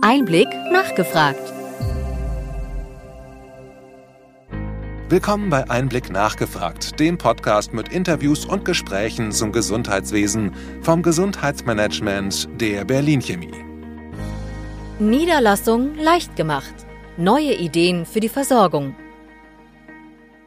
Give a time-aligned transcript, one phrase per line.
[0.00, 1.52] Einblick nachgefragt.
[5.08, 10.52] Willkommen bei Einblick nachgefragt, dem Podcast mit Interviews und Gesprächen zum Gesundheitswesen
[10.82, 13.54] vom Gesundheitsmanagement der Berlin Chemie.
[14.98, 16.74] Niederlassung leicht gemacht.
[17.16, 18.96] Neue Ideen für die Versorgung.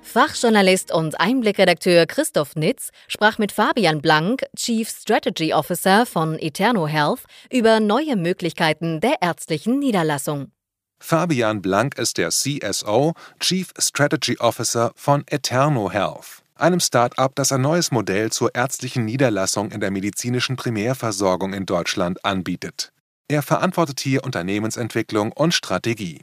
[0.08, 7.24] Fachjournalist und Einblickredakteur Christoph Nitz sprach mit Fabian Blank, Chief Strategy Officer von Eterno Health,
[7.52, 10.52] über neue Möglichkeiten der ärztlichen Niederlassung.
[11.00, 17.62] Fabian Blank ist der CSO, Chief Strategy Officer von Eterno Health, einem Start-up, das ein
[17.62, 22.92] neues Modell zur ärztlichen Niederlassung in der medizinischen Primärversorgung in Deutschland anbietet.
[23.28, 26.22] Er verantwortet hier Unternehmensentwicklung und Strategie.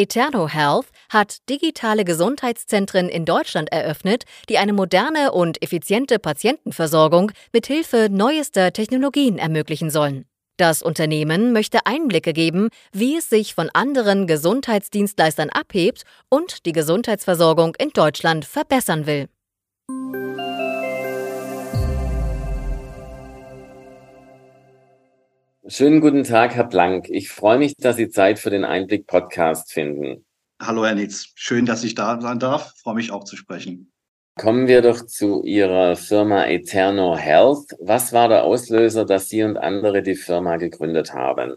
[0.00, 7.66] Eterno Health hat digitale Gesundheitszentren in Deutschland eröffnet, die eine moderne und effiziente Patientenversorgung mit
[7.66, 10.24] Hilfe neuester Technologien ermöglichen sollen.
[10.56, 17.74] Das Unternehmen möchte Einblicke geben, wie es sich von anderen Gesundheitsdienstleistern abhebt und die Gesundheitsversorgung
[17.78, 19.28] in Deutschland verbessern will.
[25.72, 27.06] Schönen guten Tag, Herr Blank.
[27.10, 30.24] Ich freue mich, dass Sie Zeit für den Einblick-Podcast finden.
[30.60, 31.28] Hallo, Herr Nitz.
[31.36, 32.72] Schön, dass ich da sein darf.
[32.74, 33.92] Ich freue mich auch zu sprechen.
[34.36, 37.76] Kommen wir doch zu Ihrer Firma Eterno Health.
[37.78, 41.54] Was war der Auslöser, dass Sie und andere die Firma gegründet haben?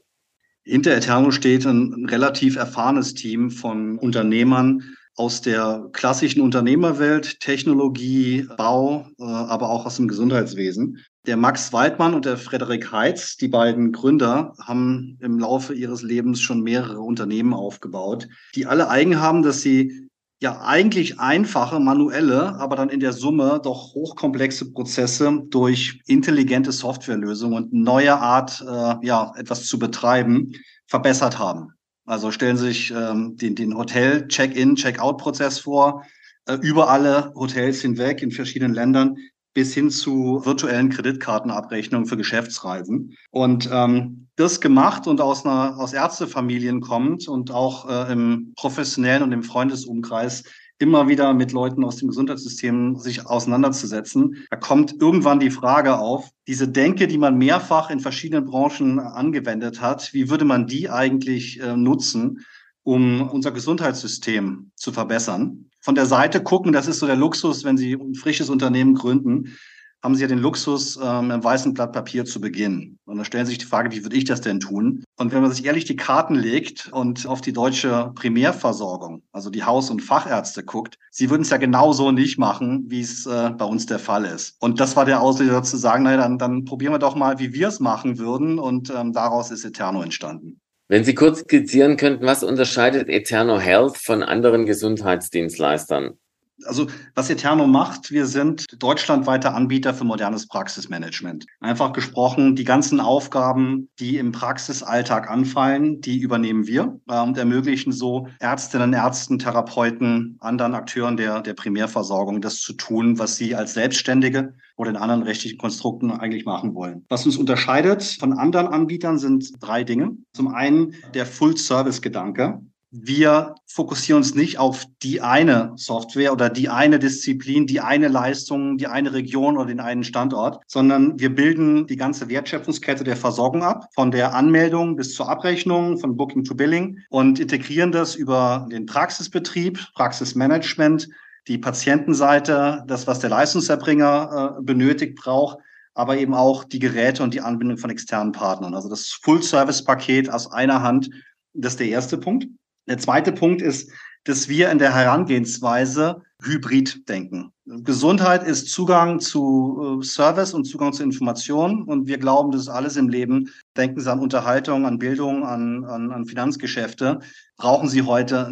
[0.61, 9.07] Hinter Eterno steht ein relativ erfahrenes Team von Unternehmern, aus der klassischen Unternehmerwelt, Technologie, Bau,
[9.19, 10.99] äh, aber auch aus dem Gesundheitswesen.
[11.25, 16.41] Der Max Waldmann und der Frederik Heitz, die beiden Gründer, haben im Laufe ihres Lebens
[16.41, 20.09] schon mehrere Unternehmen aufgebaut, die alle eigen haben, dass sie
[20.41, 27.63] ja eigentlich einfache, manuelle, aber dann in der Summe doch hochkomplexe Prozesse durch intelligente Softwarelösungen
[27.63, 30.51] und neue Art, äh, ja, etwas zu betreiben,
[30.87, 31.73] verbessert haben.
[32.05, 36.03] Also stellen Sie sich ähm, den, den Hotel-Check-in, Check-out-Prozess vor,
[36.45, 39.17] äh, über alle Hotels hinweg in verschiedenen Ländern
[39.53, 43.15] bis hin zu virtuellen Kreditkartenabrechnungen für Geschäftsreisen.
[43.29, 49.23] Und ähm, das gemacht und aus einer aus Ärztefamilien kommt und auch äh, im professionellen
[49.23, 50.43] und im Freundesumkreis
[50.79, 54.45] immer wieder mit Leuten aus dem Gesundheitssystem sich auseinanderzusetzen.
[54.49, 59.81] Da kommt irgendwann die Frage auf, diese Denke, die man mehrfach in verschiedenen Branchen angewendet
[59.81, 62.41] hat, wie würde man die eigentlich äh, nutzen,
[62.83, 65.69] um unser Gesundheitssystem zu verbessern?
[65.79, 69.55] Von der Seite gucken, das ist so der Luxus, wenn Sie ein frisches Unternehmen gründen
[70.03, 72.99] haben Sie ja den Luxus, ähm, im weißen Blatt Papier zu beginnen.
[73.05, 75.03] Und da stellen Sie sich die Frage, wie würde ich das denn tun?
[75.17, 79.63] Und wenn man sich ehrlich die Karten legt und auf die deutsche Primärversorgung, also die
[79.63, 83.65] Haus- und Fachärzte guckt, sie würden es ja genauso nicht machen, wie es äh, bei
[83.65, 84.57] uns der Fall ist.
[84.59, 87.53] Und das war der Auslöser zu sagen, naja, dann, dann probieren wir doch mal, wie
[87.53, 88.59] wir es machen würden.
[88.59, 90.59] Und ähm, daraus ist Eterno entstanden.
[90.89, 96.17] Wenn Sie kurz skizzieren könnten, was unterscheidet Eterno Health von anderen Gesundheitsdienstleistern?
[96.65, 101.45] Also was Eterno macht, wir sind deutschlandweiter Anbieter für modernes Praxismanagement.
[101.59, 107.91] Einfach gesprochen, die ganzen Aufgaben, die im Praxisalltag anfallen, die übernehmen wir äh, und ermöglichen
[107.91, 113.73] so Ärztinnen, Ärzten, Therapeuten, anderen Akteuren der, der Primärversorgung, das zu tun, was sie als
[113.73, 117.05] Selbstständige oder in anderen rechtlichen Konstrukten eigentlich machen wollen.
[117.09, 120.17] Was uns unterscheidet von anderen Anbietern sind drei Dinge.
[120.33, 122.61] Zum einen der Full-Service-Gedanke
[122.95, 128.77] wir fokussieren uns nicht auf die eine Software oder die eine Disziplin, die eine Leistung,
[128.77, 133.63] die eine Region oder den einen Standort, sondern wir bilden die ganze Wertschöpfungskette der Versorgung
[133.63, 138.67] ab, von der Anmeldung bis zur Abrechnung, von Booking to Billing und integrieren das über
[138.71, 141.09] den Praxisbetrieb, Praxismanagement,
[141.47, 145.57] die Patientenseite, das, was der Leistungserbringer äh, benötigt, braucht,
[145.95, 148.75] aber eben auch die Geräte und die Anbindung von externen Partnern.
[148.75, 151.09] Also das Full-Service-Paket aus einer Hand,
[151.53, 152.45] das ist der erste Punkt.
[152.87, 153.91] Der zweite Punkt ist,
[154.25, 157.51] dass wir in der Herangehensweise hybrid denken.
[157.65, 161.83] Gesundheit ist Zugang zu äh, Service und Zugang zu Informationen.
[161.83, 163.49] Und wir glauben, das ist alles im Leben.
[163.77, 167.19] Denken Sie an Unterhaltung, an Bildung, an, an, an Finanzgeschäfte.
[167.57, 168.49] Brauchen Sie heute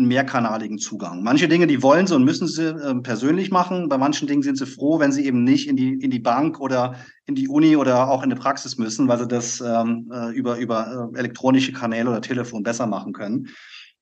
[0.00, 1.22] einen, mehrkanaligen Zugang.
[1.22, 3.88] Manche Dinge, die wollen Sie und müssen Sie äh, persönlich machen.
[3.88, 6.60] Bei manchen Dingen sind Sie froh, wenn Sie eben nicht in die, in die Bank
[6.60, 10.30] oder in die Uni oder auch in die Praxis müssen, weil Sie das ähm, äh,
[10.30, 13.48] über, über äh, elektronische Kanäle oder Telefon besser machen können.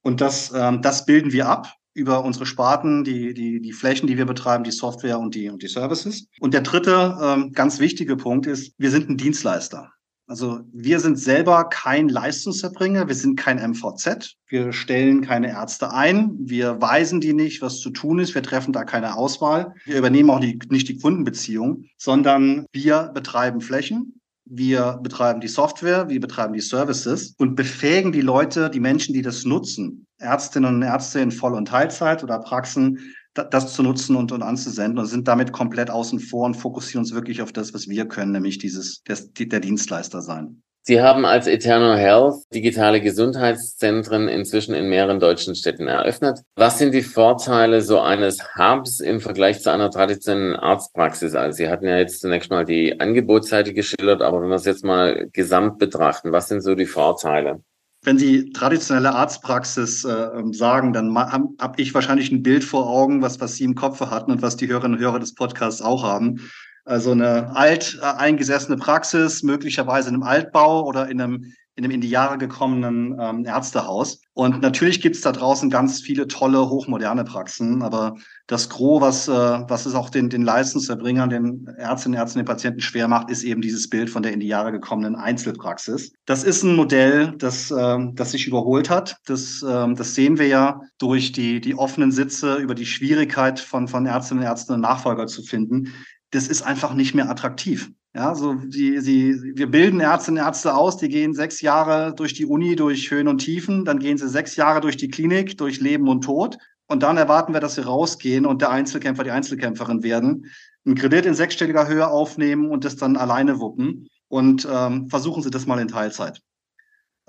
[0.03, 4.17] Und das, ähm, das bilden wir ab über unsere Sparten, die, die, die Flächen, die
[4.17, 6.29] wir betreiben, die Software und die, und die Services.
[6.41, 9.91] Und der dritte ähm, ganz wichtige Punkt ist, wir sind ein Dienstleister.
[10.29, 16.37] Also wir sind selber kein Leistungserbringer, wir sind kein MVZ, wir stellen keine Ärzte ein,
[16.39, 20.29] wir weisen die nicht, was zu tun ist, wir treffen da keine Auswahl, wir übernehmen
[20.29, 26.53] auch die, nicht die Kundenbeziehung, sondern wir betreiben Flächen, wir betreiben die Software, wir betreiben
[26.53, 31.31] die Services und befähigen die Leute, die Menschen, die das nutzen, Ärztinnen und Ärzte in
[31.31, 32.99] Voll- und Teilzeit oder Praxen,
[33.44, 37.14] das zu nutzen und, und anzusenden und sind damit komplett außen vor und fokussieren uns
[37.14, 40.62] wirklich auf das, was wir können, nämlich dieses, der, der Dienstleister sein.
[40.88, 46.40] Sie haben als Eternal Health digitale Gesundheitszentren inzwischen in mehreren deutschen Städten eröffnet.
[46.56, 51.34] Was sind die Vorteile so eines Hubs im Vergleich zu einer traditionellen Arztpraxis?
[51.34, 54.82] Also Sie hatten ja jetzt zunächst mal die Angebotsseite geschildert, aber wenn wir es jetzt
[54.82, 57.61] mal gesamt betrachten, was sind so die Vorteile?
[58.03, 62.89] Wenn Sie traditionelle Arztpraxis äh, ähm, sagen, dann habe hab ich wahrscheinlich ein Bild vor
[62.89, 65.83] Augen, was, was Sie im Kopf hatten und was die Hörerinnen und Hörer des Podcasts
[65.83, 66.41] auch haben.
[66.85, 71.93] Also eine alt äh, eingesessene Praxis, möglicherweise in einem Altbau oder in einem in einem
[71.93, 74.21] in die Jahre gekommenen ähm, Ärztehaus.
[74.35, 78.17] Und natürlich gibt es da draußen ganz viele tolle, hochmoderne Praxen, aber
[78.49, 82.81] das Gros, was, äh, was es auch den, den Leistungserbringern, den Ärztinnen, Ärzten, den Patienten
[82.81, 86.13] schwer macht, ist eben dieses Bild von der in die Jahre gekommenen Einzelpraxis.
[86.27, 89.17] Das ist ein Modell, das, äh, das sich überholt hat.
[89.27, 93.87] Das, äh, das sehen wir ja durch die, die offenen Sitze, über die Schwierigkeit von,
[93.87, 95.93] von Ärztinnen und Ärzten Nachfolger zu finden
[96.31, 97.91] das ist einfach nicht mehr attraktiv.
[98.14, 102.32] Ja, so die, die, wir bilden Ärztinnen und Ärzte aus, die gehen sechs Jahre durch
[102.32, 105.81] die Uni, durch Höhen und Tiefen, dann gehen sie sechs Jahre durch die Klinik, durch
[105.81, 106.58] Leben und Tod.
[106.87, 110.46] Und dann erwarten wir, dass sie rausgehen und der Einzelkämpfer, die Einzelkämpferin werden,
[110.87, 114.08] einen Kredit in sechsstelliger Höhe aufnehmen und das dann alleine wuppen.
[114.28, 116.40] Und ähm, versuchen Sie das mal in Teilzeit.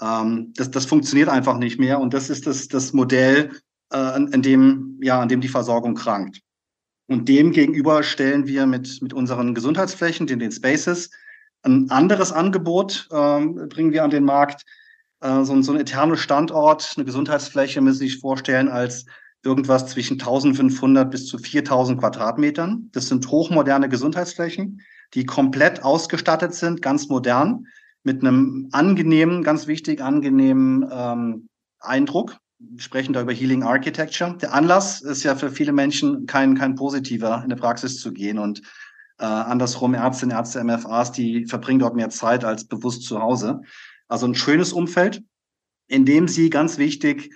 [0.01, 1.99] Ähm, das, das funktioniert einfach nicht mehr.
[1.99, 3.51] Und das ist das, das Modell,
[3.91, 6.41] äh, in, in, dem, ja, an dem die Versorgung krankt.
[7.09, 11.09] Und dem gegenüber stellen wir mit, mit unseren Gesundheitsflächen, den, den Spaces,
[11.63, 14.63] ein anderes Angebot ähm, bringen wir an den Markt.
[15.19, 19.06] Äh, so, so ein eterner Standort, eine Gesundheitsfläche müssen Sie sich vorstellen als
[19.44, 22.89] irgendwas zwischen 1500 bis zu 4000 Quadratmetern.
[22.91, 24.81] Das sind hochmoderne Gesundheitsflächen,
[25.15, 27.65] die komplett ausgestattet sind, ganz modern,
[28.03, 32.38] mit einem angenehmen, ganz wichtig angenehmen ähm, Eindruck.
[32.77, 34.38] Sprechen da über Healing Architecture.
[34.38, 38.38] Der Anlass ist ja für viele Menschen kein, kein positiver, in der Praxis zu gehen.
[38.38, 38.61] Und
[39.17, 43.61] äh, andersrum, Ärztinnen, Ärzte, MFAs, die verbringen dort mehr Zeit als bewusst zu Hause.
[44.07, 45.23] Also ein schönes Umfeld,
[45.88, 47.33] in dem sie ganz wichtig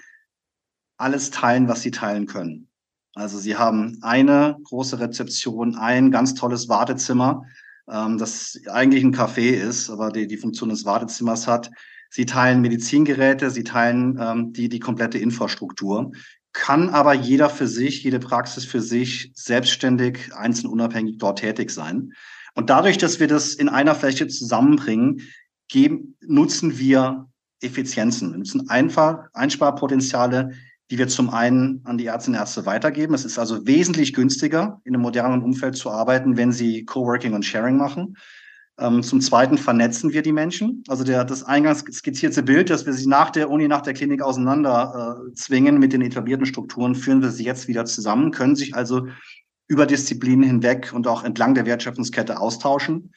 [0.98, 2.70] alles teilen, was sie teilen können.
[3.16, 7.44] Also sie haben eine große Rezeption, ein ganz tolles Wartezimmer,
[7.90, 11.70] ähm, das eigentlich ein Café ist, aber die, die Funktion des Wartezimmers hat.
[12.16, 16.12] Sie teilen Medizingeräte, sie teilen ähm, die, die komplette Infrastruktur.
[16.52, 22.14] Kann aber jeder für sich, jede Praxis für sich selbstständig, einzeln unabhängig dort tätig sein.
[22.54, 25.22] Und dadurch, dass wir das in einer Fläche zusammenbringen,
[25.70, 27.26] geben, nutzen wir
[27.62, 28.30] Effizienzen.
[28.30, 30.52] Wir nutzen einfach Einsparpotenziale,
[30.92, 33.16] die wir zum einen an die Ärztinnen und Ärzte weitergeben.
[33.16, 37.44] Es ist also wesentlich günstiger, in einem modernen Umfeld zu arbeiten, wenn sie Coworking und
[37.44, 38.18] Sharing machen.
[38.80, 40.84] Ähm, zum Zweiten vernetzen wir die Menschen.
[40.88, 44.22] Also der, das eingangs skizzierte Bild, dass wir sie nach der Uni, nach der Klinik
[44.22, 48.74] auseinander äh, zwingen mit den etablierten Strukturen, führen wir sie jetzt wieder zusammen, können sich
[48.74, 49.08] also
[49.68, 53.14] über Disziplinen hinweg und auch entlang der Wertschöpfungskette austauschen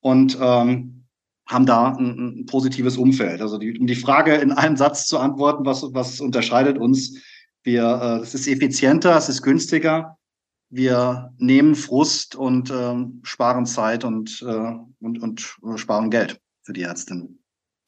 [0.00, 1.04] und ähm,
[1.46, 3.42] haben da ein, ein positives Umfeld.
[3.42, 7.22] Also die, um die Frage in einem Satz zu antworten, was, was unterscheidet uns?
[7.62, 10.16] Wir, äh, es ist effizienter, es ist günstiger,
[10.70, 16.72] wir nehmen Frust und äh, sparen Zeit und, äh, und, und äh, sparen Geld für
[16.72, 17.40] die Ärztinnen.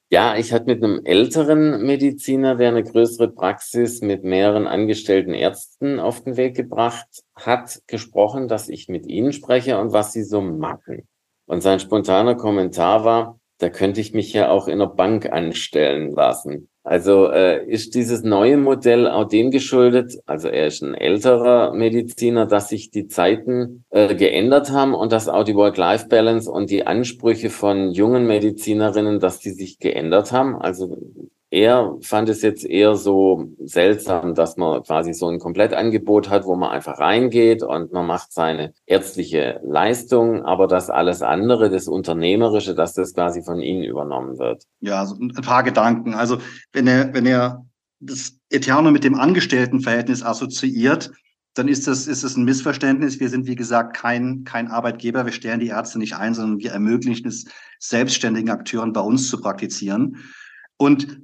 [0.08, 5.98] Ja, ich hatte mit einem älteren Mediziner, der eine größere Praxis mit mehreren angestellten Ärzten
[5.98, 10.40] auf den Weg gebracht hat, gesprochen, dass ich mit ihnen spreche und was sie so
[10.40, 11.08] machen.
[11.46, 16.12] Und sein spontaner Kommentar war, da könnte ich mich ja auch in einer Bank anstellen
[16.12, 16.68] lassen.
[16.88, 22.46] Also äh, ist dieses neue Modell auch dem geschuldet, also er ist ein älterer Mediziner,
[22.46, 27.50] dass sich die Zeiten äh, geändert haben und dass auch die Work-Life-Balance und die Ansprüche
[27.50, 30.54] von jungen Medizinerinnen, dass die sich geändert haben.
[30.54, 30.96] Also
[31.50, 36.56] er fand es jetzt eher so seltsam, dass man quasi so ein Komplettangebot hat, wo
[36.56, 42.74] man einfach reingeht und man macht seine ärztliche Leistung, aber das alles andere, das Unternehmerische,
[42.74, 44.64] dass das quasi von Ihnen übernommen wird.
[44.80, 46.14] Ja, also ein paar Gedanken.
[46.14, 46.38] Also
[46.72, 47.64] wenn er, wenn er
[48.00, 51.12] das Eterno mit dem Angestelltenverhältnis assoziiert,
[51.54, 53.18] dann ist das, ist das ein Missverständnis.
[53.18, 55.24] Wir sind, wie gesagt, kein, kein Arbeitgeber.
[55.24, 57.46] Wir stellen die Ärzte nicht ein, sondern wir ermöglichen es
[57.78, 60.18] selbstständigen Akteuren bei uns zu praktizieren.
[60.76, 61.18] Und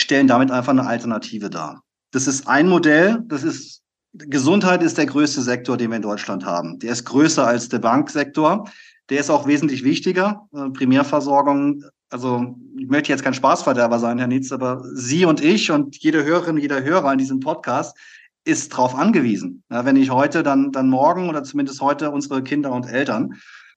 [0.00, 1.82] stellen damit einfach eine Alternative dar.
[2.12, 3.82] Das ist ein Modell, das ist
[4.18, 6.78] Gesundheit ist der größte Sektor, den wir in Deutschland haben.
[6.78, 8.68] Der ist größer als der Banksektor.
[9.10, 10.48] Der ist auch wesentlich wichtiger.
[10.54, 15.70] Äh, Primärversorgung, also ich möchte jetzt kein Spaßverderber sein, Herr Nietz, aber Sie und ich
[15.70, 17.96] und jede Hörerin, jeder Hörer in diesem Podcast
[18.44, 19.64] ist darauf angewiesen.
[19.70, 23.34] Ja, wenn ich heute, dann, dann morgen oder zumindest heute unsere Kinder und Eltern.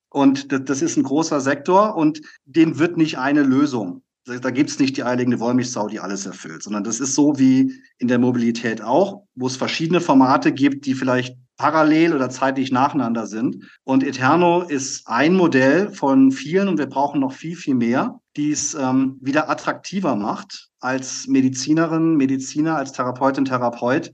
[0.10, 4.04] Und das, ist ein großer Sektor und den wird nicht eine Lösung.
[4.38, 7.74] Da gibt es nicht die eierlegende Wollmilchsau, die alles erfüllt, sondern das ist so wie
[7.98, 13.28] in der Mobilität auch, wo es verschiedene Formate gibt, die vielleicht parallel oder zeitlich nacheinander
[13.28, 13.70] sind.
[13.84, 18.52] Und Eterno ist ein Modell von vielen und wir brauchen noch viel, viel mehr, die
[18.52, 24.14] es ähm, wieder attraktiver macht, als Medizinerin, Mediziner, als Therapeutin, Therapeut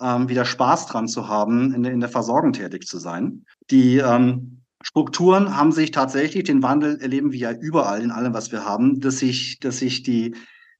[0.00, 3.44] ähm, wieder Spaß dran zu haben, in der, in der Versorgung tätig zu sein.
[3.70, 8.50] Die ähm, Strukturen haben sich tatsächlich, den Wandel erleben wir ja überall in allem, was
[8.50, 10.34] wir haben, dass sich, dass sich die,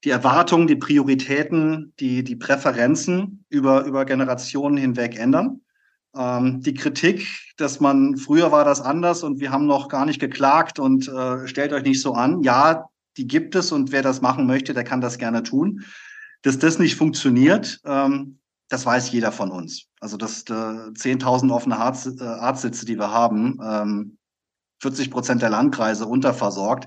[0.04, 5.60] die Erwartungen, die Prioritäten, die, die Präferenzen über, über Generationen hinweg ändern.
[6.16, 7.26] Ähm, die Kritik,
[7.56, 11.46] dass man früher war das anders und wir haben noch gar nicht geklagt und äh,
[11.46, 12.42] stellt euch nicht so an.
[12.42, 15.84] Ja, die gibt es und wer das machen möchte, der kann das gerne tun.
[16.42, 18.39] Dass das nicht funktioniert, ähm,
[18.70, 19.88] das weiß jeder von uns.
[20.00, 24.18] Also dass äh, 10.000 offene Arzt, äh, Arztsitze, die wir haben, ähm,
[24.80, 26.86] 40 Prozent der Landkreise unterversorgt,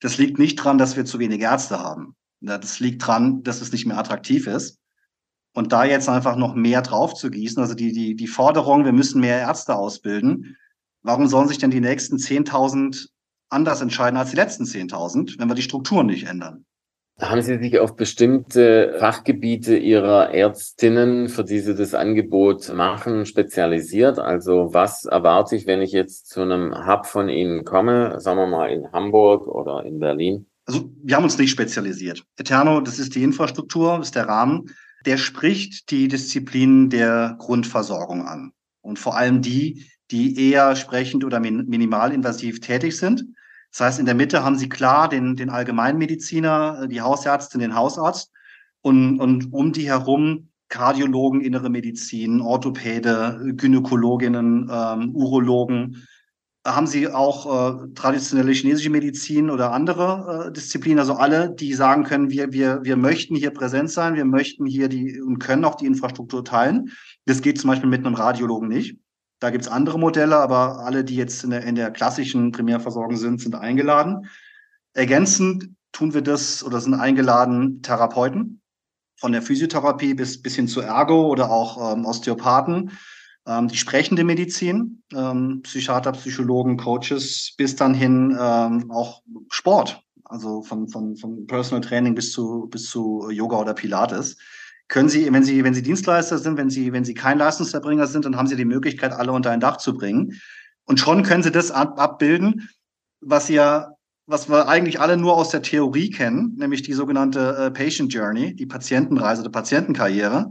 [0.00, 2.16] das liegt nicht dran, dass wir zu wenig Ärzte haben.
[2.40, 4.78] Das liegt dran, dass es nicht mehr attraktiv ist.
[5.52, 8.92] Und da jetzt einfach noch mehr drauf zu gießen, also die, die, die Forderung, wir
[8.92, 10.56] müssen mehr Ärzte ausbilden,
[11.02, 13.08] warum sollen sich denn die nächsten 10.000
[13.50, 16.64] anders entscheiden als die letzten 10.000, wenn wir die Strukturen nicht ändern?
[17.20, 24.18] Haben Sie sich auf bestimmte Fachgebiete Ihrer Ärztinnen, für die Sie das Angebot machen, spezialisiert?
[24.18, 28.46] Also was erwarte ich, wenn ich jetzt zu einem Hub von Ihnen komme, sagen wir
[28.46, 30.46] mal in Hamburg oder in Berlin?
[30.64, 32.24] Also wir haben uns nicht spezialisiert.
[32.38, 34.70] Eterno, das ist die Infrastruktur, das ist der Rahmen.
[35.04, 38.52] Der spricht die Disziplinen der Grundversorgung an.
[38.80, 43.24] Und vor allem die, die eher sprechend oder minimalinvasiv tätig sind.
[43.70, 47.74] Das heißt, in der Mitte haben Sie klar den, den Allgemeinmediziner, äh, die Hausärztin, den
[47.74, 48.32] Hausarzt
[48.82, 56.06] und, und um die herum Kardiologen, innere Medizin, Orthopäde, Gynäkologinnen, ähm, Urologen.
[56.64, 62.04] Haben Sie auch äh, traditionelle chinesische Medizin oder andere äh, Disziplinen, also alle, die sagen
[62.04, 65.74] können, wir, wir, wir möchten hier präsent sein, wir möchten hier die und können auch
[65.74, 66.92] die Infrastruktur teilen.
[67.26, 68.96] Das geht zum Beispiel mit einem Radiologen nicht.
[69.40, 73.40] Da gibt's andere Modelle, aber alle, die jetzt in der, in der klassischen Primärversorgung sind,
[73.40, 74.28] sind eingeladen.
[74.92, 78.60] Ergänzend tun wir das oder sind eingeladen Therapeuten
[79.16, 82.92] von der Physiotherapie bis, bis hin zu Ergo oder auch ähm, Osteopathen,
[83.46, 90.62] ähm, die sprechende Medizin, ähm, Psychiater, Psychologen, Coaches, bis dann hin ähm, auch Sport, also
[90.62, 94.36] von, von, von Personal Training bis zu, bis zu Yoga oder Pilates
[94.90, 98.24] können Sie, wenn Sie, wenn Sie Dienstleister sind, wenn Sie, wenn Sie kein Leistungserbringer sind,
[98.24, 100.40] dann haben Sie die Möglichkeit, alle unter ein Dach zu bringen.
[100.84, 102.68] Und schon können Sie das ab, abbilden,
[103.20, 103.92] was ja,
[104.26, 108.54] was wir eigentlich alle nur aus der Theorie kennen, nämlich die sogenannte äh, Patient Journey,
[108.54, 110.50] die Patientenreise der Patientenkarriere,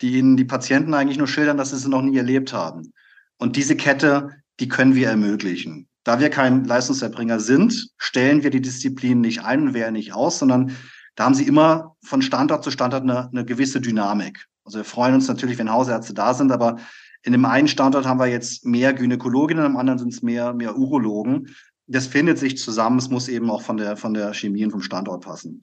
[0.00, 2.92] die Ihnen die Patienten eigentlich nur schildern, dass sie sie noch nie erlebt haben.
[3.38, 5.88] Und diese Kette, die können wir ermöglichen.
[6.04, 10.38] Da wir kein Leistungserbringer sind, stellen wir die Disziplin nicht ein und wählen nicht aus,
[10.38, 10.76] sondern
[11.20, 14.46] da haben sie immer von Standort zu Standort eine, eine gewisse Dynamik.
[14.64, 16.78] Also wir freuen uns natürlich, wenn Hausärzte da sind, aber
[17.22, 20.78] in dem einen Standort haben wir jetzt mehr Gynäkologinnen, im anderen sind es mehr, mehr
[20.78, 21.54] Urologen.
[21.86, 22.98] Das findet sich zusammen.
[22.98, 25.62] Es muss eben auch von der, von der Chemie und vom Standort passen.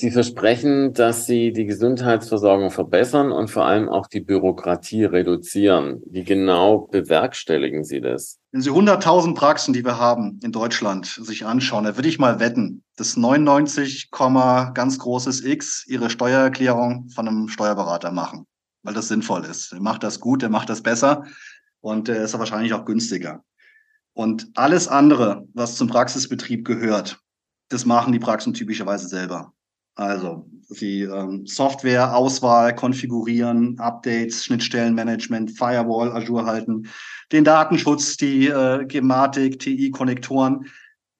[0.00, 6.00] Sie versprechen, dass Sie die Gesundheitsversorgung verbessern und vor allem auch die Bürokratie reduzieren.
[6.06, 8.38] Wie genau bewerkstelligen Sie das?
[8.50, 12.40] Wenn Sie 100.000 Praxen, die wir haben in Deutschland, sich anschauen, da würde ich mal
[12.40, 18.46] wetten, dass 99, ganz großes X ihre Steuererklärung von einem Steuerberater machen,
[18.82, 19.72] weil das sinnvoll ist.
[19.72, 21.24] Der macht das gut, der macht das besser
[21.80, 23.44] und der ist wahrscheinlich auch günstiger.
[24.14, 27.20] Und alles andere, was zum Praxisbetrieb gehört,
[27.68, 29.52] das machen die Praxen typischerweise selber.
[30.00, 30.46] Also
[30.80, 36.88] die ähm, Software-Auswahl konfigurieren, Updates, Schnittstellenmanagement, Firewall, Azure halten,
[37.32, 40.64] den Datenschutz, die äh, Gematik, TI-Konnektoren.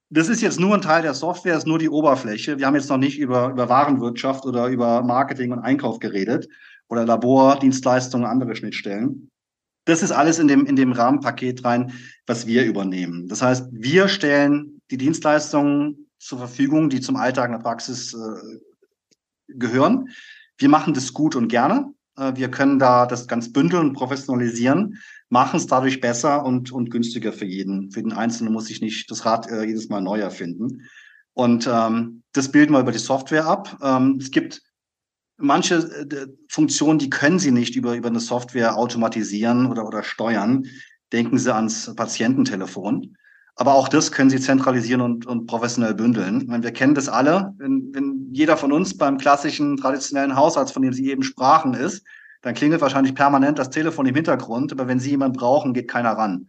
[0.08, 2.58] Das ist jetzt nur ein Teil der Software, ist nur die Oberfläche.
[2.58, 6.49] Wir haben jetzt noch nicht über, über Warenwirtschaft oder über Marketing und Einkauf geredet
[6.88, 9.28] oder Labor, Dienstleistungen, andere Schnittstellen.
[9.84, 11.92] Das ist alles in dem, in dem Rahmenpaket rein,
[12.26, 13.28] was wir übernehmen.
[13.28, 18.69] Das heißt, wir stellen die Dienstleistungen zur Verfügung, die zum Alltag in der Praxis äh,
[19.54, 20.09] gehören.
[20.59, 21.92] Wir machen das gut und gerne.
[22.16, 26.90] Äh, wir können da das ganz bündeln und professionalisieren, machen es dadurch besser und, und
[26.90, 27.90] günstiger für jeden.
[27.90, 30.88] Für den Einzelnen muss ich nicht das Rad äh, jedes Mal neu erfinden.
[31.33, 33.78] Und ähm, das bilden wir über die Software ab.
[33.83, 34.62] Ähm, es gibt
[35.38, 40.66] manche äh, Funktionen, die können Sie nicht über, über eine Software automatisieren oder, oder steuern.
[41.12, 43.16] Denken Sie ans Patiententelefon.
[43.60, 46.46] Aber auch das können Sie zentralisieren und, und professionell bündeln.
[46.46, 47.52] Meine, wir kennen das alle.
[47.58, 52.02] Wenn, wenn jeder von uns beim klassischen traditionellen Hausarzt, von dem Sie eben sprachen, ist,
[52.40, 54.72] dann klingelt wahrscheinlich permanent das Telefon im Hintergrund.
[54.72, 56.48] Aber wenn Sie jemanden brauchen, geht keiner ran.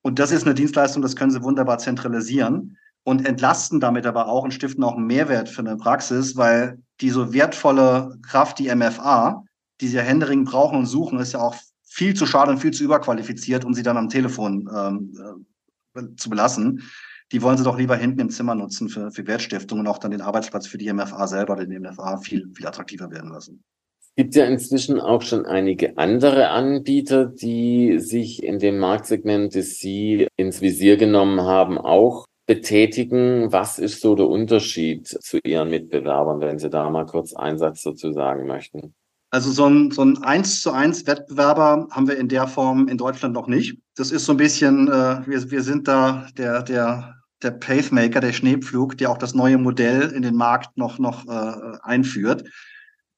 [0.00, 4.44] Und das ist eine Dienstleistung, das können sie wunderbar zentralisieren und entlasten damit aber auch
[4.44, 9.44] und stiften auch einen Mehrwert für eine Praxis, weil die so wertvolle Kraft, die MFA,
[9.82, 12.70] die sie ja händeringend brauchen und suchen, ist ja auch viel zu schade und viel
[12.70, 15.57] zu überqualifiziert, um sie dann am Telefon ähm, äh,
[16.16, 16.82] zu belassen.
[17.32, 20.10] Die wollen sie doch lieber hinten im Zimmer nutzen für, für Wertstiftung und auch dann
[20.10, 23.62] den Arbeitsplatz für die MFA selber, den MFA viel, viel attraktiver werden lassen.
[24.00, 29.76] Es gibt ja inzwischen auch schon einige andere Anbieter, die sich in dem Marktsegment, das
[29.76, 33.52] Sie ins Visier genommen haben, auch betätigen.
[33.52, 37.82] Was ist so der Unterschied zu Ihren Mitbewerbern, wenn Sie da mal kurz einen Satz
[37.82, 38.94] dazu sagen möchten?
[39.30, 42.96] Also so ein, so ein 1 zu 1 Wettbewerber haben wir in der Form in
[42.96, 43.78] Deutschland noch nicht.
[43.94, 48.32] Das ist so ein bisschen, äh, wir, wir sind da der, der, der Pacemaker, der
[48.32, 52.48] Schneepflug, der auch das neue Modell in den Markt noch, noch äh, einführt.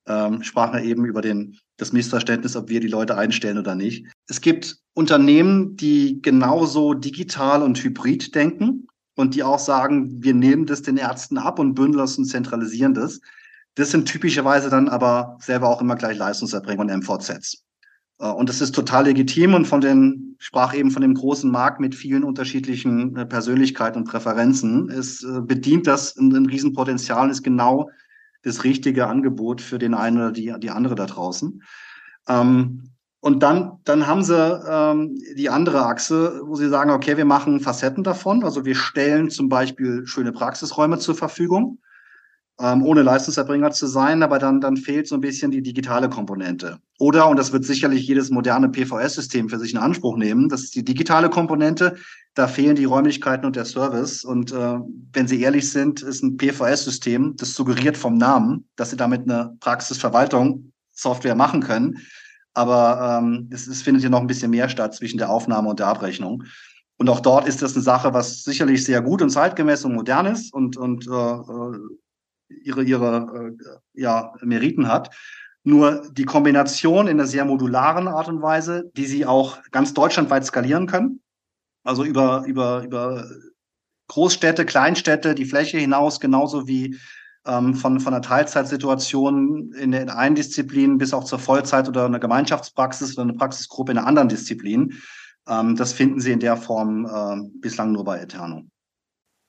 [0.07, 4.07] Ähm, sprachen wir eben über den, das Missverständnis, ob wir die Leute einstellen oder nicht.
[4.27, 10.67] Es gibt Unternehmen, die genauso digital und hybrid denken und die auch sagen, wir nehmen
[10.67, 13.21] das den Ärzten ab und bündeln das und zentralisieren das.
[13.75, 17.65] Das sind typischerweise dann aber selber auch immer gleich Leistungserbringer und MVZs.
[18.19, 21.81] Äh, und das ist total legitim und von den, sprach eben von dem großen Markt
[21.81, 24.91] mit vielen unterschiedlichen äh, Persönlichkeiten und Präferenzen.
[24.91, 27.91] Es äh, bedient das ein, ein Riesenpotenzial und ist genau
[28.43, 31.63] das richtige Angebot für den einen oder die, die andere da draußen.
[32.29, 32.85] Ähm,
[33.23, 37.61] und dann, dann haben sie ähm, die andere Achse, wo sie sagen, okay, wir machen
[37.61, 38.45] Facetten davon.
[38.45, 41.81] Also wir stellen zum Beispiel schöne Praxisräume zur Verfügung,
[42.61, 46.79] ähm, ohne Leistungserbringer zu sein, aber dann, dann fehlt so ein bisschen die digitale Komponente.
[46.99, 50.75] Oder, und das wird sicherlich jedes moderne PVS-System für sich in Anspruch nehmen, das ist
[50.75, 51.97] die digitale Komponente,
[52.35, 54.25] da fehlen die Räumlichkeiten und der Service.
[54.25, 54.79] Und äh,
[55.13, 59.57] wenn Sie ehrlich sind, ist ein PVS-System, das suggeriert vom Namen, dass Sie damit eine
[59.61, 61.99] Praxisverwaltung Software machen können
[62.55, 65.79] aber ähm, es, es findet ja noch ein bisschen mehr statt zwischen der Aufnahme und
[65.79, 66.45] der Abrechnung.
[66.97, 70.27] Und auch dort ist das eine Sache, was sicherlich sehr gut und zeitgemäß und modern
[70.27, 71.79] ist und, und äh, äh
[72.63, 73.55] ihre, ihre
[73.95, 75.15] äh, ja, Meriten hat.
[75.63, 80.47] Nur die Kombination in einer sehr modularen Art und Weise, die sie auch ganz deutschlandweit
[80.47, 81.21] skalieren können,
[81.85, 83.29] also über, über, über
[84.09, 86.99] Großstädte, Kleinstädte, die Fläche hinaus, genauso wie
[87.47, 92.19] ähm, von, von einer Teilzeitsituation in, in einer Disziplin bis auch zur Vollzeit oder einer
[92.19, 94.95] Gemeinschaftspraxis oder eine Praxisgruppe in einer anderen Disziplin.
[95.49, 98.63] Ähm, das finden Sie in der Form äh, bislang nur bei Eterno.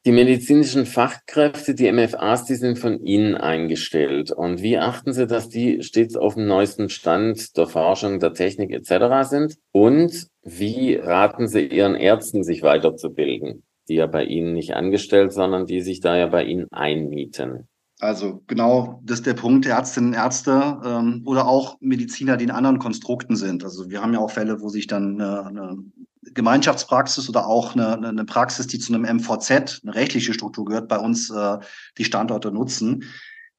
[0.03, 4.31] Die medizinischen Fachkräfte, die MFAs, die sind von Ihnen eingestellt.
[4.31, 8.71] Und wie achten Sie, dass die stets auf dem neuesten Stand der Forschung, der Technik
[8.71, 9.29] etc.
[9.29, 9.57] sind?
[9.71, 15.67] Und wie raten Sie Ihren Ärzten, sich weiterzubilden, die ja bei Ihnen nicht angestellt, sondern
[15.67, 17.67] die sich da ja bei Ihnen einmieten?
[17.99, 22.79] Also genau, das ist der Punkt, Ärztinnen, Ärzte ähm, oder auch Mediziner, die in anderen
[22.79, 23.63] Konstrukten sind.
[23.63, 25.77] Also wir haben ja auch Fälle, wo sich dann eine, eine
[26.21, 30.97] Gemeinschaftspraxis oder auch eine, eine Praxis, die zu einem MVZ, eine rechtliche Struktur gehört, bei
[30.97, 31.57] uns äh,
[31.97, 33.03] die Standorte nutzen.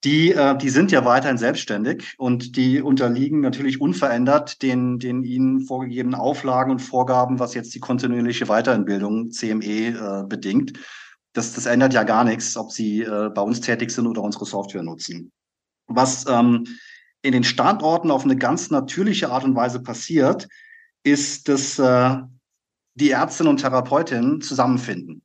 [0.04, 5.60] Die, äh, die sind ja weiterhin selbstständig und die unterliegen natürlich unverändert den, den ihnen
[5.60, 10.78] vorgegebenen Auflagen und Vorgaben, was jetzt die kontinuierliche Weiterbildung CME äh, bedingt
[11.32, 14.44] das, das ändert ja gar nichts, ob sie äh, bei uns tätig sind oder unsere
[14.44, 15.32] Software nutzen.
[15.86, 16.66] Was ähm,
[17.22, 20.48] in den Standorten auf eine ganz natürliche Art und Weise passiert,
[21.02, 22.16] ist, dass äh,
[22.94, 25.22] die Ärztinnen und Therapeutinnen zusammenfinden.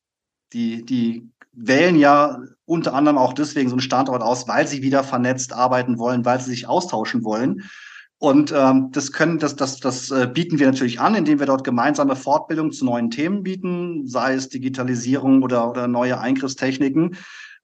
[0.53, 5.03] Die, die wählen ja unter anderem auch deswegen so einen Standort aus, weil sie wieder
[5.03, 7.63] vernetzt arbeiten wollen, weil sie sich austauschen wollen.
[8.19, 11.63] Und ähm, das können, das, das, das äh, bieten wir natürlich an, indem wir dort
[11.63, 17.15] gemeinsame Fortbildung zu neuen Themen bieten, sei es Digitalisierung oder, oder neue Eingriffstechniken.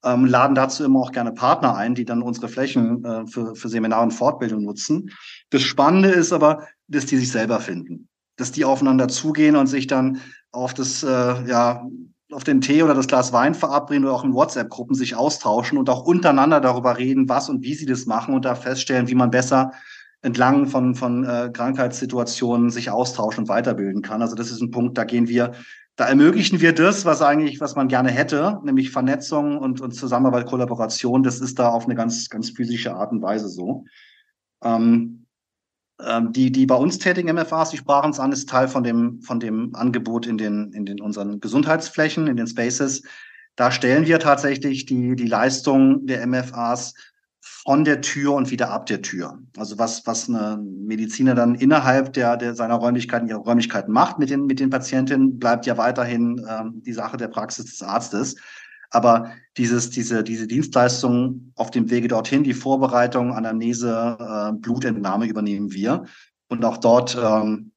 [0.04, 3.70] Ähm, laden dazu immer auch gerne Partner ein, die dann unsere Flächen äh, für, für
[3.70, 5.12] Seminare und Fortbildung nutzen.
[5.50, 9.88] Das Spannende ist aber, dass die sich selber finden, dass die aufeinander zugehen und sich
[9.88, 10.20] dann
[10.52, 11.86] auf das, äh, ja,
[12.32, 15.90] auf den Tee oder das Glas Wein verabreden oder auch in WhatsApp-Gruppen sich austauschen und
[15.90, 19.30] auch untereinander darüber reden, was und wie sie das machen und da feststellen, wie man
[19.30, 19.72] besser
[20.22, 24.22] entlang von, von äh, Krankheitssituationen sich austauschen und weiterbilden kann.
[24.22, 25.52] Also das ist ein Punkt, da gehen wir,
[25.96, 30.48] da ermöglichen wir das, was eigentlich, was man gerne hätte, nämlich Vernetzung und, und Zusammenarbeit,
[30.48, 31.24] Kollaboration.
[31.24, 33.84] Das ist da auf eine ganz, ganz physische Art und Weise so.
[34.64, 35.23] Ähm,
[36.30, 39.40] die, die bei uns tätigen MFAs, die sprachen es an, ist Teil von dem, von
[39.40, 43.04] dem Angebot in den, in den unseren Gesundheitsflächen, in den Spaces.
[43.56, 46.94] Da stellen wir tatsächlich die, die Leistung der MFAs
[47.66, 49.40] von der Tür und wieder ab der Tür.
[49.58, 54.30] Also was, was eine Mediziner dann innerhalb der, der seiner Räumlichkeiten, ihrer Räumlichkeiten macht mit
[54.30, 58.36] den, mit den Patientinnen, bleibt ja weiterhin ähm, die Sache der Praxis des Arztes.
[58.94, 65.74] Aber dieses, diese, diese Dienstleistung auf dem Wege dorthin, die Vorbereitung, Anamnese, äh, Blutentnahme übernehmen
[65.74, 66.06] wir.
[66.48, 67.72] Und auch dort ähm,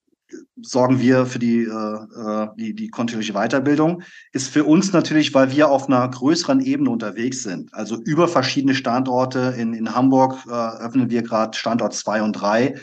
[0.61, 4.03] sorgen wir für die, äh, die, die kontinuierliche Weiterbildung,
[4.33, 7.73] ist für uns natürlich, weil wir auf einer größeren Ebene unterwegs sind.
[7.73, 12.75] Also über verschiedene Standorte in, in Hamburg äh, öffnen wir gerade Standort zwei und drei,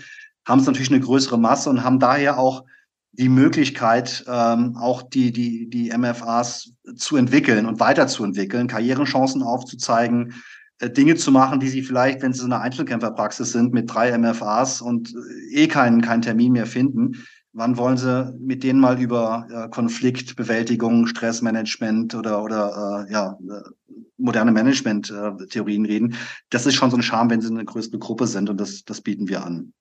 [0.47, 2.65] haben es natürlich eine größere Masse und haben daher auch
[3.13, 10.33] die Möglichkeit, ähm, auch die, die, die MFAs zu entwickeln und weiterzuentwickeln, Karrierechancen aufzuzeigen,
[10.79, 14.17] äh, Dinge zu machen, die sie vielleicht, wenn sie so eine Einzelkämpferpraxis sind, mit drei
[14.17, 17.23] MFAs und äh, eh keinen, keinen Termin mehr finden,
[17.55, 23.95] Wann wollen Sie mit denen mal über äh, Konfliktbewältigung, Stressmanagement oder, oder äh, ja, äh,
[24.17, 26.15] moderne Management-Theorien reden?
[26.49, 29.01] Das ist schon so ein Charme, wenn Sie eine größere Gruppe sind und das, das
[29.01, 29.71] bieten wir an.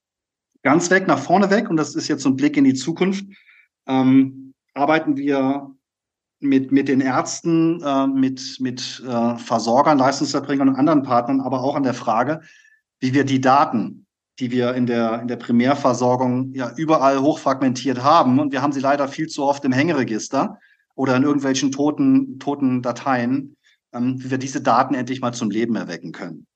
[0.62, 3.24] Ganz weg, nach vorne weg, und das ist jetzt so ein Blick in die Zukunft,
[3.86, 5.70] ähm, arbeiten wir
[6.40, 11.74] mit, mit den Ärzten, äh, mit, mit äh, Versorgern, Leistungserbringern und anderen Partnern, aber auch
[11.74, 12.40] an der Frage,
[13.00, 14.02] wie wir die Daten
[14.38, 18.40] die wir in der, in der Primärversorgung ja überall hochfragmentiert haben.
[18.40, 20.58] Und wir haben sie leider viel zu oft im Hängeregister
[20.94, 23.56] oder in irgendwelchen toten, toten Dateien,
[23.92, 26.46] ähm, wie wir diese Daten endlich mal zum Leben erwecken können.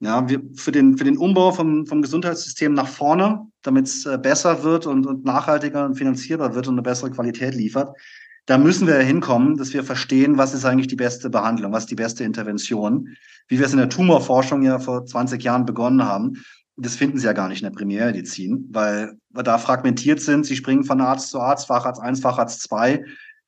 [0.00, 4.18] Ja, wir, für den, für den Umbau vom, vom Gesundheitssystem nach vorne, damit es äh,
[4.18, 7.96] besser wird und, und nachhaltiger und finanzierbar wird und eine bessere Qualität liefert,
[8.44, 11.90] da müssen wir hinkommen, dass wir verstehen, was ist eigentlich die beste Behandlung, was ist
[11.90, 13.16] die beste Intervention,
[13.48, 16.42] wie wir es in der Tumorforschung ja vor 20 Jahren begonnen haben
[16.76, 20.44] das finden sie ja gar nicht in der Primärmedizin, weil wir da fragmentiert sind.
[20.44, 23.04] Sie springen von Arzt zu Arzt, Facharzt 1, Facharzt 2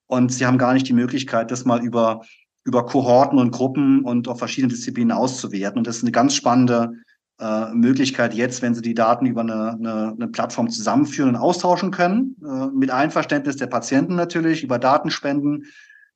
[0.07, 2.23] und sie haben gar nicht die Möglichkeit, das mal über,
[2.69, 5.79] über Kohorten und Gruppen und auf verschiedene Disziplinen auszuwerten.
[5.79, 6.93] Und das ist eine ganz spannende
[7.41, 11.91] äh, Möglichkeit jetzt, wenn sie die Daten über eine, eine, eine Plattform zusammenführen und austauschen
[11.91, 15.65] können, äh, mit Einverständnis der Patienten natürlich, über Datenspenden,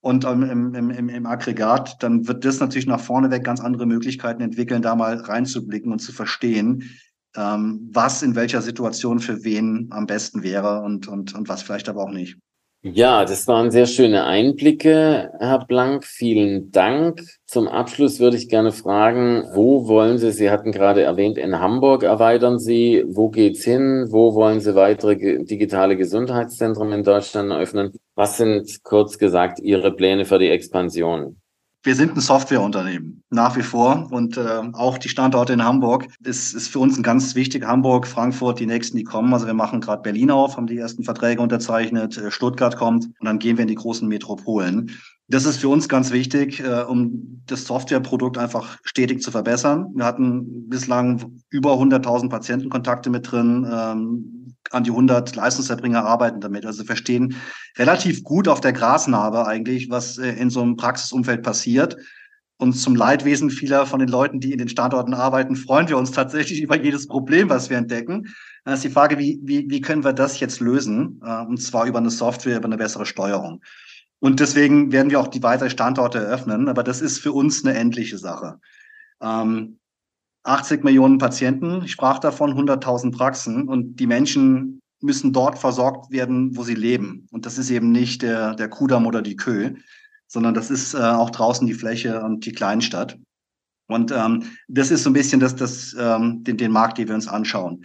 [0.02, 3.86] und ähm, im, im, im, Aggregat, dann wird das natürlich nach vorne weg ganz andere
[3.86, 6.90] Möglichkeiten entwickeln, da mal reinzublicken und zu verstehen,
[7.36, 11.88] ähm, was in welcher Situation für wen am besten wäre und, und, und was vielleicht
[11.88, 12.36] aber auch nicht.
[12.84, 16.04] Ja, das waren sehr schöne Einblicke, Herr Blank.
[16.04, 17.22] Vielen Dank.
[17.46, 22.02] Zum Abschluss würde ich gerne fragen, wo wollen Sie, Sie hatten gerade erwähnt, in Hamburg
[22.02, 23.04] erweitern Sie.
[23.06, 24.08] Wo geht's hin?
[24.10, 27.92] Wo wollen Sie weitere digitale Gesundheitszentren in Deutschland eröffnen?
[28.16, 31.41] Was sind kurz gesagt Ihre Pläne für die Expansion?
[31.84, 36.54] Wir sind ein Softwareunternehmen nach wie vor und äh, auch die Standorte in Hamburg ist,
[36.54, 37.64] ist für uns ein ganz wichtig.
[37.64, 39.34] Hamburg, Frankfurt, die nächsten, die kommen.
[39.34, 43.26] Also wir machen gerade Berlin auf, haben die ersten Verträge unterzeichnet, äh, Stuttgart kommt und
[43.26, 44.92] dann gehen wir in die großen Metropolen.
[45.28, 49.86] Das ist für uns ganz wichtig, äh, um das Softwareprodukt einfach stetig zu verbessern.
[49.94, 53.66] Wir hatten bislang über 100.000 Patientenkontakte mit drin.
[53.72, 54.41] Ähm,
[54.72, 56.66] an die 100 Leistungserbringer arbeiten damit.
[56.66, 57.36] Also verstehen
[57.78, 61.96] relativ gut auf der Grasnarbe eigentlich, was äh, in so einem Praxisumfeld passiert.
[62.58, 66.12] Und zum Leidwesen vieler von den Leuten, die in den Standorten arbeiten, freuen wir uns
[66.12, 68.34] tatsächlich über jedes Problem, was wir entdecken.
[68.64, 71.20] Dann ist die Frage, wie, wie, wie können wir das jetzt lösen?
[71.24, 73.62] Äh, und zwar über eine Software, über eine bessere Steuerung.
[74.20, 76.68] Und deswegen werden wir auch die weiteren Standorte eröffnen.
[76.68, 78.60] Aber das ist für uns eine endliche Sache.
[80.44, 86.10] 80 ähm, Millionen Patienten, ich sprach davon 100.000 Praxen und die Menschen müssen dort versorgt
[86.10, 87.26] werden, wo sie leben.
[87.30, 89.74] Und das ist eben nicht der, der Kudamm oder die Kö,
[90.28, 93.18] sondern das ist äh, auch draußen die Fläche und die Kleinstadt.
[93.88, 97.14] Und ähm, das ist so ein bisschen das, das, ähm, den, den Markt, den wir
[97.14, 97.84] uns anschauen.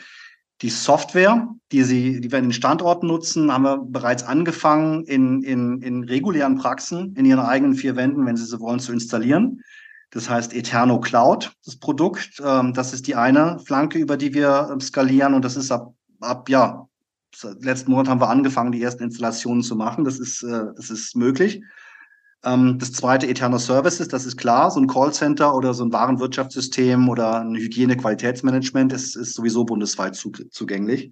[0.62, 5.44] Die Software, die, sie, die wir in den Standorten nutzen, haben wir bereits angefangen, in,
[5.44, 9.62] in, in regulären Praxen, in ihren eigenen vier Wänden, wenn sie so wollen, zu installieren.
[10.12, 12.42] Das heißt Eterno Cloud, das Produkt.
[12.44, 15.34] Ähm, das ist die eine Flanke, über die wir ähm, skalieren.
[15.34, 16.88] Und das ist ab, ab ja,
[17.60, 20.06] letzten Monat haben wir angefangen, die ersten Installationen zu machen.
[20.06, 21.62] Das ist, äh, das ist möglich.
[22.44, 27.10] Ähm, das zweite Eterno Services, das ist klar, so ein Callcenter oder so ein Warenwirtschaftssystem
[27.10, 31.12] oder ein Hygiene-Qualitätsmanagement ist, ist sowieso bundesweit zu, zugänglich.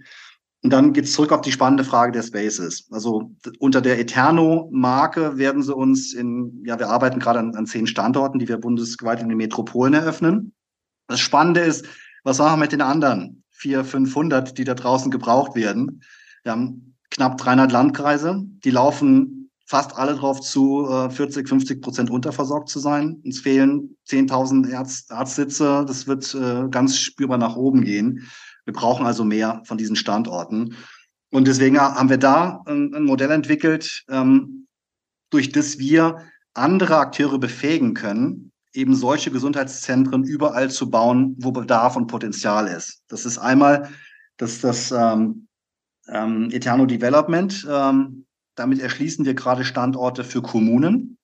[0.65, 2.87] Und dann geht es zurück auf die spannende Frage der Spaces.
[2.89, 7.85] Also unter der Eterno-Marke werden sie uns in, ja, wir arbeiten gerade an, an zehn
[7.85, 10.53] Standorten, die wir bundesweit in den Metropolen eröffnen.
[11.07, 11.85] Das Spannende ist,
[12.23, 16.01] was machen wir mit den anderen vier, 500, die da draußen gebraucht werden?
[16.41, 22.09] Wir haben knapp 300 Landkreise, die laufen fast alle darauf zu, 40, äh, 50 Prozent
[22.09, 23.21] unterversorgt zu sein.
[23.23, 25.85] Uns fehlen 10.000 Arzt, Arztsitze.
[25.87, 28.27] Das wird äh, ganz spürbar nach oben gehen.
[28.65, 30.75] Wir brauchen also mehr von diesen Standorten.
[31.31, 34.67] Und deswegen haben wir da ein, Modell entwickelt, ähm,
[35.29, 36.19] durch das wir
[36.53, 43.03] andere Akteure befähigen können, eben solche Gesundheitszentren überall zu bauen, wo Bedarf und Potenzial ist.
[43.07, 43.89] Das ist einmal
[44.37, 45.47] das, das ähm,
[46.07, 48.25] ähm, Eterno Development, ähm,
[48.55, 51.17] damit erschließen wir gerade Standorte für Kommunen,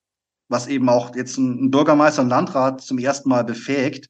[0.50, 4.10] was eben auch jetzt ein Bürgermeister und Landrat zum ersten Mal befähigt,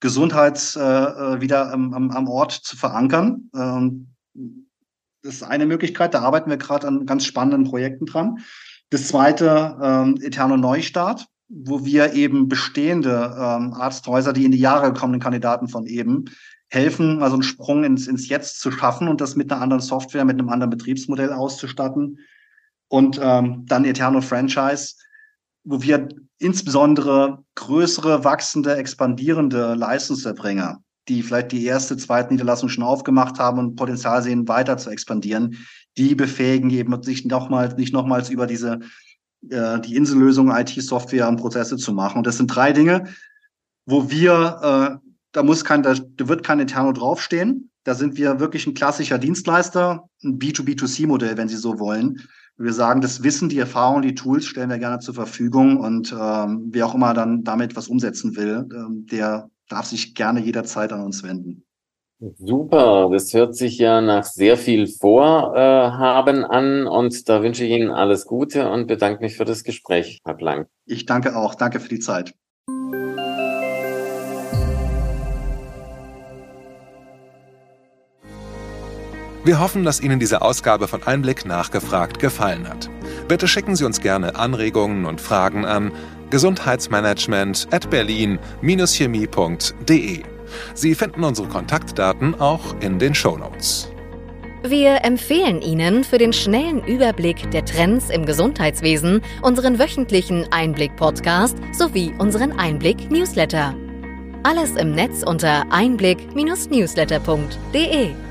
[0.00, 3.50] Gesundheits äh, äh, wieder am, am, Ort zu verankern.
[3.54, 4.14] Ähm,
[5.22, 8.38] Das ist eine Möglichkeit, da arbeiten wir gerade an ganz spannenden Projekten dran.
[8.90, 14.92] Das zweite, ähm, Eterno Neustart, wo wir eben bestehende ähm, Arzthäuser, die in die Jahre
[14.92, 16.26] gekommenen Kandidaten von eben,
[16.70, 20.24] helfen, also einen Sprung ins, ins Jetzt zu schaffen und das mit einer anderen Software,
[20.24, 22.18] mit einem anderen Betriebsmodell auszustatten.
[22.88, 24.94] Und ähm, dann Eterno Franchise,
[25.68, 33.38] wo wir insbesondere größere, wachsende, expandierende Leistungserbringer, die vielleicht die erste, zweite Niederlassung schon aufgemacht
[33.38, 35.58] haben und Potenzial sehen, weiter zu expandieren,
[35.98, 38.80] die befähigen eben sich nochmals, nicht nochmals über diese,
[39.50, 42.18] äh, die Insellösung IT-Software und Prozesse zu machen.
[42.18, 43.04] Und das sind drei Dinge,
[43.84, 47.70] wo wir, äh, da muss kein, da, wird kein Eterno draufstehen.
[47.84, 52.26] Da sind wir wirklich ein klassischer Dienstleister, ein B2B2C-Modell, wenn Sie so wollen.
[52.58, 56.68] Wir sagen, das Wissen, die Erfahrung, die Tools stellen wir gerne zur Verfügung und ähm,
[56.72, 61.02] wer auch immer dann damit was umsetzen will, ähm, der darf sich gerne jederzeit an
[61.02, 61.64] uns wenden.
[62.36, 67.90] Super, das hört sich ja nach sehr viel Vorhaben an und da wünsche ich Ihnen
[67.90, 70.66] alles Gute und bedanke mich für das Gespräch, Herr Blank.
[70.84, 71.54] Ich danke auch.
[71.54, 72.34] Danke für die Zeit.
[79.48, 82.90] Wir hoffen, dass Ihnen diese Ausgabe von Einblick nachgefragt gefallen hat.
[83.28, 85.90] Bitte schicken Sie uns gerne Anregungen und Fragen an
[86.28, 90.22] gesundheitsmanagement at berlin-chemie.de.
[90.74, 93.90] Sie finden unsere Kontaktdaten auch in den Show Notes.
[94.64, 102.12] Wir empfehlen Ihnen für den schnellen Überblick der Trends im Gesundheitswesen unseren wöchentlichen Einblick-Podcast sowie
[102.18, 103.74] unseren Einblick-Newsletter.
[104.42, 108.27] Alles im Netz unter einblick-newsletter.de.